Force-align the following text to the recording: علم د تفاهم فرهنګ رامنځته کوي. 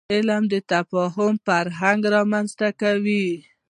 علم 0.13 0.43
د 0.53 0.55
تفاهم 0.73 1.33
فرهنګ 1.45 2.01
رامنځته 2.15 2.69
کوي. 2.81 3.27